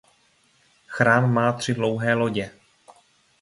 [0.87, 2.51] Chrám má tři dlouhé lodě.